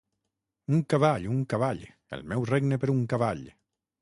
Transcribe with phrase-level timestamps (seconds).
[0.75, 1.83] Un cavall, un cavall!
[2.19, 3.47] El meu regne per un cavall!